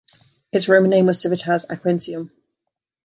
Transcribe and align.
Its 0.51 0.67
Roman 0.67 0.89
name 0.89 1.05
was 1.05 1.21
"Civitas 1.21 1.63
Aquensium". 1.69 2.31